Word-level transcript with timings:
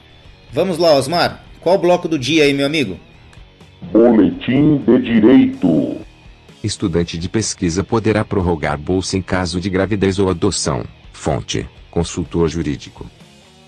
Vamos 0.51 0.77
lá, 0.77 0.93
Osmar. 0.93 1.41
Qual 1.61 1.75
o 1.75 1.79
bloco 1.79 2.09
do 2.09 2.19
dia 2.19 2.43
aí, 2.43 2.53
meu 2.53 2.65
amigo? 2.65 2.99
Boletim 3.93 4.79
de 4.79 5.01
Direito. 5.01 6.10
Estudante 6.63 7.17
de 7.17 7.27
pesquisa 7.27 7.83
poderá 7.83 8.23
prorrogar 8.23 8.77
bolsa 8.77 9.17
em 9.17 9.21
caso 9.21 9.59
de 9.59 9.67
gravidez 9.67 10.19
ou 10.19 10.29
adoção. 10.29 10.85
Fonte: 11.11 11.67
Consultor 11.89 12.47
Jurídico. 12.47 13.09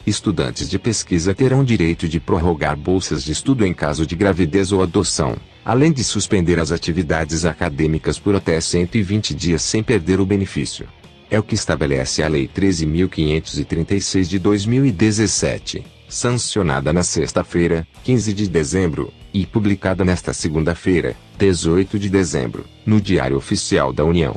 Estudantes 0.06 0.70
de 0.70 0.78
pesquisa 0.78 1.34
terão 1.34 1.64
direito 1.64 2.08
de 2.08 2.20
prorrogar 2.20 2.78
bolsas 2.78 3.24
de 3.24 3.32
estudo 3.32 3.66
em 3.66 3.74
caso 3.74 4.06
de 4.06 4.16
gravidez 4.16 4.72
ou 4.72 4.84
adoção, 4.84 5.36
além 5.66 5.92
de 5.92 6.04
suspender 6.04 6.60
as 6.60 6.72
atividades 6.72 7.46
acadêmicas 7.46 8.20
por 8.20 8.36
até 8.36 8.62
120 8.62 9.34
dias 9.34 9.64
sem 9.64 9.82
perder 9.82 10.20
o 10.20 10.26
benefício. 10.26 10.88
É 11.32 11.40
o 11.40 11.44
que 11.44 11.56
estabelece 11.56 12.22
a 12.22 12.28
Lei 12.28 12.48
13.536 12.48 14.26
de 14.26 14.38
2017 14.38 15.94
sancionada 16.14 16.94
na 16.94 17.02
sexta-feira, 17.02 17.88
15 18.04 18.34
de 18.34 18.48
dezembro, 18.48 19.12
e 19.34 19.48
publicada 19.48 20.06
nesta 20.06 20.32
segunda-feira, 20.32 21.16
18 21.38 21.98
de 21.98 22.10
dezembro, 22.10 22.64
no 22.86 23.02
Diário 23.02 23.36
Oficial 23.36 23.92
da 23.92 24.04
União. 24.06 24.36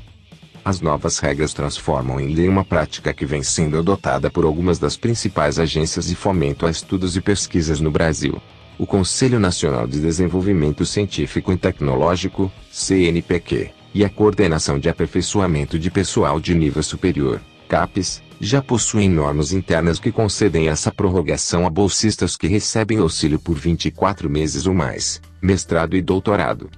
As 0.65 0.81
novas 0.81 1.19
regras 1.19 1.53
transformam 1.53 2.19
em 2.19 2.35
lei 2.35 2.49
uma 2.49 2.65
prática 2.65 3.13
que 3.13 3.25
vem 3.25 3.43
sendo 3.43 3.79
adotada 3.79 4.31
por 4.31 4.45
algumas 4.45 4.79
das 4.79 4.97
principais 4.97 5.59
agências 5.59 6.07
de 6.07 6.17
fomento 6.17 6.67
a 6.67 6.71
estudos 6.71 7.17
e 7.17 7.21
pesquisas 7.21 7.81
no 7.81 7.91
Brasil. 7.91 8.41
O 8.79 8.87
Conselho 8.87 9.39
Nacional 9.39 9.87
de 9.87 10.01
Desenvolvimento 10.01 10.85
Científico 10.85 11.53
e 11.53 11.57
Tecnológico, 11.57 12.51
CNPq, 12.73 13.71
e 13.95 14.05
a 14.05 14.09
Coordenação 14.11 14.79
de 14.79 14.89
Aperfeiçoamento 14.89 15.79
de 15.79 15.91
Pessoal 15.91 16.41
de 16.41 16.55
Nível 16.55 16.83
Superior, 16.83 17.41
CAPES, 17.69 18.23
já 18.41 18.61
possuem 18.61 19.09
normas 19.09 19.53
internas 19.53 19.99
que 19.99 20.13
concedem 20.13 20.69
essa 20.69 20.93
prorrogação 20.93 21.67
a 21.67 21.71
bolsistas 21.71 22.37
que 22.37 22.47
recebem 22.47 22.99
auxílio 22.99 23.39
por 23.39 23.55
24 23.55 24.29
meses 24.29 24.67
ou 24.67 24.75
mais, 24.75 25.23
mestrado 25.41 25.97
e 25.97 26.03
doutorado. 26.03 26.69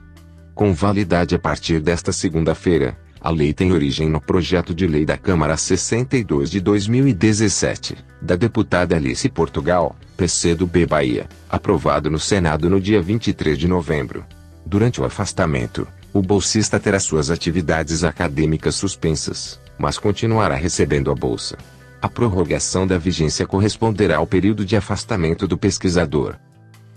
Com 0.58 0.74
validade 0.74 1.36
a 1.36 1.38
partir 1.38 1.78
desta 1.78 2.10
segunda-feira, 2.10 2.98
a 3.20 3.30
lei 3.30 3.52
tem 3.52 3.70
origem 3.70 4.08
no 4.08 4.20
projeto 4.20 4.74
de 4.74 4.88
lei 4.88 5.04
da 5.04 5.16
Câmara 5.16 5.56
62 5.56 6.50
de 6.50 6.60
2017, 6.60 7.96
da 8.20 8.34
deputada 8.34 8.96
Alice 8.96 9.28
Portugal, 9.28 9.94
PC 10.16 10.56
do 10.56 10.66
B 10.66 10.84
Bahia, 10.84 11.28
aprovado 11.48 12.10
no 12.10 12.18
Senado 12.18 12.68
no 12.68 12.80
dia 12.80 13.00
23 13.00 13.56
de 13.56 13.68
novembro. 13.68 14.26
Durante 14.66 15.00
o 15.00 15.04
afastamento, 15.04 15.86
o 16.12 16.20
bolsista 16.20 16.80
terá 16.80 16.98
suas 16.98 17.30
atividades 17.30 18.02
acadêmicas 18.02 18.74
suspensas, 18.74 19.60
mas 19.78 19.96
continuará 19.96 20.56
recebendo 20.56 21.12
a 21.12 21.14
bolsa. 21.14 21.56
A 22.02 22.08
prorrogação 22.08 22.84
da 22.84 22.98
vigência 22.98 23.46
corresponderá 23.46 24.16
ao 24.16 24.26
período 24.26 24.64
de 24.64 24.74
afastamento 24.76 25.46
do 25.46 25.56
pesquisador. 25.56 26.34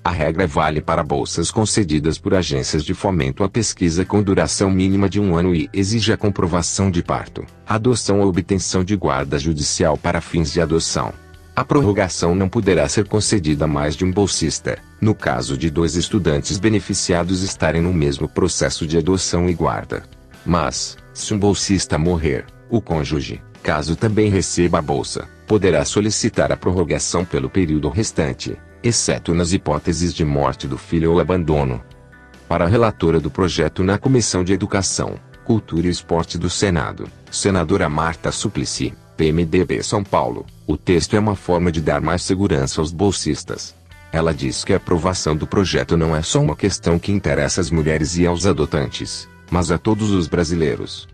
A 0.04 0.10
regra 0.10 0.48
vale 0.48 0.82
para 0.82 1.04
bolsas 1.04 1.52
concedidas 1.52 2.18
por 2.18 2.34
agências 2.34 2.84
de 2.84 2.92
fomento 2.92 3.44
à 3.44 3.50
pesquisa 3.50 4.04
com 4.04 4.24
duração 4.24 4.72
mínima 4.72 5.08
de 5.08 5.20
um 5.20 5.36
ano 5.36 5.54
e 5.54 5.70
exige 5.72 6.12
a 6.12 6.18
comprovação 6.18 6.90
de 6.90 7.04
parto, 7.04 7.46
adoção 7.68 8.20
ou 8.20 8.28
obtenção 8.28 8.84
de 8.84 8.96
guarda 8.96 9.38
judicial 9.38 9.96
para 9.96 10.20
fins 10.20 10.52
de 10.52 10.60
adoção. 10.60 11.14
A 11.56 11.64
prorrogação 11.64 12.34
não 12.34 12.50
poderá 12.50 12.90
ser 12.90 13.08
concedida 13.08 13.66
a 13.66 13.68
mais 13.68 13.96
de 13.96 14.04
um 14.04 14.12
bolsista, 14.12 14.80
no 15.00 15.14
caso 15.14 15.56
de 15.56 15.70
dois 15.70 15.96
estudantes 15.96 16.58
beneficiados 16.58 17.44
estarem 17.44 17.82
no 17.82 17.94
mesmo 17.94 18.28
processo 18.28 18.88
de 18.88 18.98
adoção 18.98 19.48
e 19.48 19.54
guarda. 19.54 20.02
Mas, 20.44 20.98
se 21.14 21.32
um 21.32 21.38
bolsista 21.38 22.00
morrer, 22.00 22.46
o 22.72 22.82
cônjuge, 22.82 23.40
caso 23.62 23.96
também 23.96 24.32
receba 24.32 24.80
a 24.80 24.82
bolsa, 24.82 25.30
poderá 25.46 25.86
solicitar 25.86 26.52
a 26.52 26.58
prorrogação 26.58 27.24
pelo 27.24 27.52
período 27.52 27.88
restante, 27.90 28.58
exceto 28.84 29.34
nas 29.34 29.54
hipóteses 29.54 30.14
de 30.14 30.26
morte 30.26 30.68
do 30.68 30.78
filho 30.78 31.14
ou 31.14 31.20
abandono. 31.20 31.82
Para 32.48 32.66
a 32.66 32.68
relatora 32.68 33.20
do 33.20 33.30
projeto 33.30 33.84
na 33.84 33.98
Comissão 33.98 34.44
de 34.44 34.54
Educação, 34.54 35.16
Cultura 35.46 35.88
e 35.88 35.90
Esporte 35.90 36.38
do 36.38 36.50
Senado, 36.50 37.08
senadora 37.32 37.88
Marta 37.88 38.32
Suplicy, 38.32 38.94
PMDB 39.16 39.84
São 39.84 40.04
Paulo, 40.04 40.46
o 40.68 40.76
texto 40.76 41.16
é 41.16 41.20
uma 41.20 41.36
forma 41.36 41.72
de 41.72 41.82
dar 41.82 42.02
mais 42.02 42.24
segurança 42.24 42.82
aos 42.82 42.92
bolsistas. 42.92 43.76
Ela 44.12 44.34
diz 44.34 44.64
que 44.64 44.74
a 44.74 44.78
aprovação 44.78 45.36
do 45.36 45.48
projeto 45.48 45.96
não 45.96 46.16
é 46.16 46.22
só 46.22 46.42
uma 46.42 46.56
questão 46.56 47.00
que 47.00 47.12
interessa 47.12 47.62
às 47.62 47.72
mulheres 47.72 48.18
e 48.18 48.26
aos 48.26 48.46
adotantes, 48.46 49.30
mas 49.50 49.72
a 49.72 49.78
todos 49.78 50.12
os 50.12 50.28
brasileiros. 50.28 51.08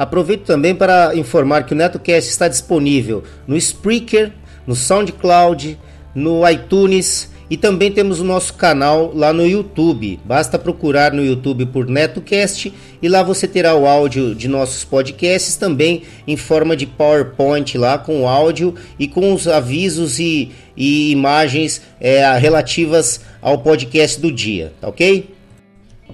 Aproveito 0.00 0.46
também 0.46 0.74
para 0.74 1.14
informar 1.14 1.64
que 1.64 1.74
o 1.74 1.76
NetoCast 1.76 2.30
está 2.30 2.48
disponível 2.48 3.22
no 3.46 3.54
Spreaker, 3.54 4.32
no 4.66 4.74
SoundCloud, 4.74 5.78
no 6.14 6.48
iTunes 6.48 7.30
e 7.50 7.58
também 7.58 7.92
temos 7.92 8.18
o 8.18 8.24
nosso 8.24 8.54
canal 8.54 9.12
lá 9.14 9.30
no 9.30 9.46
YouTube. 9.46 10.18
Basta 10.24 10.58
procurar 10.58 11.12
no 11.12 11.22
YouTube 11.22 11.66
por 11.66 11.86
NetoCast 11.86 12.72
e 13.02 13.08
lá 13.10 13.22
você 13.22 13.46
terá 13.46 13.74
o 13.74 13.86
áudio 13.86 14.34
de 14.34 14.48
nossos 14.48 14.84
podcasts 14.84 15.56
também 15.56 16.04
em 16.26 16.34
forma 16.34 16.74
de 16.74 16.86
PowerPoint 16.86 17.76
lá 17.76 17.98
com 17.98 18.22
o 18.22 18.26
áudio 18.26 18.74
e 18.98 19.06
com 19.06 19.34
os 19.34 19.46
avisos 19.46 20.18
e, 20.18 20.50
e 20.74 21.10
imagens 21.10 21.82
é, 22.00 22.26
relativas 22.38 23.20
ao 23.42 23.58
podcast 23.58 24.18
do 24.18 24.32
dia, 24.32 24.72
tá 24.80 24.88
ok? 24.88 25.28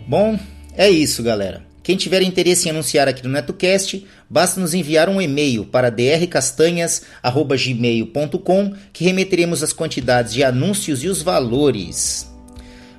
Bom, 0.09 0.37
é 0.77 0.91
isso, 0.91 1.23
galera. 1.23 1.76
Quem 1.87 1.97
tiver 1.97 2.21
interesse 2.21 2.67
em 2.67 2.73
anunciar 2.73 3.07
aqui 3.07 3.23
no 3.23 3.31
NetoCast, 3.31 4.05
basta 4.29 4.61
nos 4.61 4.75
enviar 4.75 5.09
um 5.09 5.23
e-mail 5.23 5.65
para 5.65 5.89
drcastanhas.gmail.com 5.89 8.73
que 8.93 9.05
remeteremos 9.05 9.63
as 9.63 9.73
quantidades 9.73 10.35
de 10.35 10.43
anúncios 10.43 11.05
e 11.05 11.09
os 11.09 11.23
valores. 11.23 12.29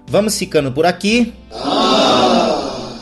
Vamos 0.07 0.39
ficando 0.39 0.71
por 0.71 0.85
aqui. 0.85 1.33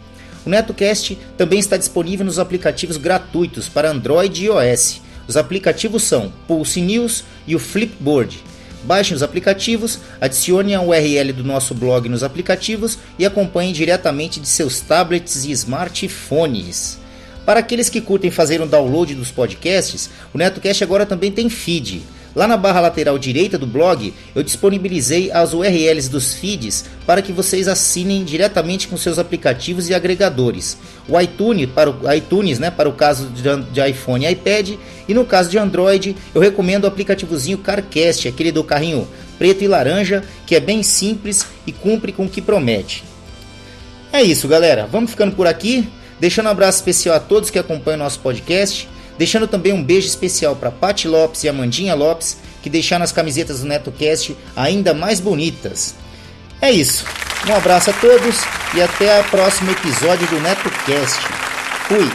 O 0.45 0.49
NetoCast 0.49 1.17
também 1.37 1.59
está 1.59 1.75
disponível 1.75 2.25
nos 2.25 2.39
aplicativos 2.39 2.95
gratuitos 2.95 3.67
para 3.67 3.91
Android 3.91 4.41
e 4.41 4.45
iOS. 4.45 5.01
Os 5.27 5.35
aplicativos 5.35 6.03
são 6.03 6.31
Pulse 6.47 6.79
News 6.79 7.25
e 7.45 7.53
o 7.53 7.59
Flipboard. 7.59 8.41
Baixem 8.87 9.13
os 9.13 9.21
aplicativos, 9.21 9.99
adicione 10.21 10.73
a 10.73 10.81
URL 10.81 11.33
do 11.33 11.43
nosso 11.43 11.75
blog 11.75 12.07
nos 12.07 12.23
aplicativos 12.23 12.97
e 13.19 13.25
acompanhem 13.25 13.73
diretamente 13.73 14.39
de 14.39 14.47
seus 14.47 14.79
tablets 14.79 15.43
e 15.43 15.51
smartphones. 15.51 16.97
Para 17.45 17.59
aqueles 17.59 17.89
que 17.89 17.99
curtem 17.99 18.31
fazer 18.31 18.61
um 18.61 18.67
download 18.67 19.13
dos 19.13 19.29
podcasts, 19.29 20.09
o 20.33 20.37
NetoCast 20.37 20.85
agora 20.85 21.05
também 21.05 21.33
tem 21.33 21.49
feed. 21.49 22.01
Lá 22.37 22.47
na 22.47 22.55
barra 22.55 22.81
lateral 22.81 23.17
direita 23.17 23.57
do 23.57 23.65
blog, 23.65 24.13
eu 24.35 24.43
disponibilizei 24.43 25.31
as 25.31 25.55
URLs 25.55 26.07
dos 26.07 26.35
feeds 26.35 26.85
para 27.03 27.19
que 27.19 27.33
vocês 27.33 27.67
assinem 27.67 28.23
diretamente 28.23 28.87
com 28.87 28.95
seus 28.95 29.17
aplicativos 29.17 29.89
e 29.89 29.95
agregadores. 29.95 30.77
O 31.09 31.19
iTunes 31.19 31.67
para 31.67 31.89
o, 31.89 32.13
iTunes, 32.13 32.59
né, 32.59 32.69
para 32.69 32.87
o 32.87 32.93
caso 32.93 33.27
de, 33.29 33.89
iPhone 33.89 34.23
e 34.23 34.29
iPad, 34.29 34.75
e 35.07 35.15
no 35.15 35.25
caso 35.25 35.49
de 35.49 35.57
Android, 35.57 36.15
eu 36.35 36.39
recomendo 36.39 36.83
o 36.83 36.87
aplicativozinho 36.87 37.57
CarCast, 37.57 38.27
aquele 38.27 38.51
do 38.51 38.63
carrinho 38.63 39.07
preto 39.39 39.63
e 39.63 39.67
laranja, 39.67 40.23
que 40.45 40.55
é 40.55 40.59
bem 40.59 40.83
simples 40.83 41.43
e 41.65 41.71
cumpre 41.71 42.11
com 42.11 42.25
o 42.25 42.29
que 42.29 42.39
promete. 42.39 43.03
É 44.13 44.21
isso, 44.21 44.47
galera. 44.47 44.87
Vamos 44.91 45.09
ficando 45.09 45.35
por 45.35 45.47
aqui. 45.47 45.89
Deixando 46.19 46.45
um 46.45 46.51
abraço 46.51 46.77
especial 46.77 47.15
a 47.15 47.19
todos 47.19 47.49
que 47.49 47.57
acompanham 47.57 47.97
nosso 47.97 48.19
podcast. 48.19 48.87
Deixando 49.17 49.47
também 49.47 49.73
um 49.73 49.83
beijo 49.83 50.07
especial 50.07 50.55
para 50.55 50.71
Pati 50.71 51.07
Lopes 51.07 51.43
e 51.43 51.49
Amandinha 51.49 51.95
Lopes, 51.95 52.37
que 52.61 52.69
deixaram 52.69 53.03
as 53.03 53.11
camisetas 53.11 53.61
do 53.61 53.67
NetoCast 53.67 54.37
ainda 54.55 54.93
mais 54.93 55.19
bonitas. 55.19 55.95
É 56.61 56.71
isso. 56.71 57.05
Um 57.47 57.53
abraço 57.53 57.89
a 57.89 57.93
todos 57.93 58.41
e 58.75 58.81
até 58.81 59.21
o 59.21 59.23
próximo 59.25 59.71
episódio 59.71 60.27
do 60.27 60.39
NetoCast. 60.39 61.19
Fui! 61.87 62.11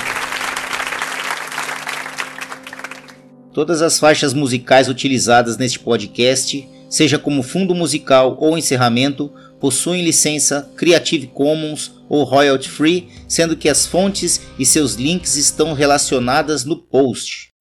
Todas 3.53 3.83
as 3.83 3.99
faixas 3.99 4.33
musicais 4.33 4.89
utilizadas 4.89 5.59
neste 5.59 5.79
podcast, 5.79 6.69
seja 6.89 7.19
como 7.19 7.43
fundo 7.43 7.75
musical 7.75 8.37
ou 8.41 8.57
encerramento, 8.57 9.33
possuem 9.63 10.05
licença 10.05 10.69
Creative 10.77 11.29
Commons 11.29 11.93
ou 12.09 12.25
Royalty 12.25 12.69
Free, 12.69 13.09
sendo 13.29 13.57
que 13.57 13.69
as 13.69 13.87
fontes 13.87 14.41
e 14.59 14.67
seus 14.67 14.95
links 14.95 15.37
estão 15.37 15.73
relacionadas 15.73 16.65
no 16.65 16.77
post. 16.77 17.53